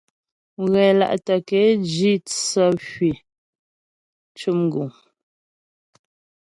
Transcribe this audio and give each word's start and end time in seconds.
Mghɛla'tə 0.61 1.35
ke 1.47 1.59
jǐ 1.93 2.11
tsə 2.27 2.65
hwî 2.85 3.11
cʉm 4.37 4.59
guŋ. 4.71 4.89